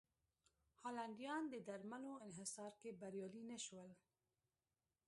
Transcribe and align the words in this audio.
هالنډیان 0.81 1.41
د 1.49 1.55
درملو 1.67 2.13
انحصار 2.27 2.71
کې 2.81 2.89
بریالي 3.01 3.43
نه 3.51 3.57
شول. 3.65 3.89